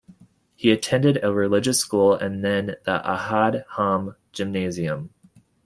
[0.55, 5.11] He attended a religious school and then the Ahad Haam gymnasium.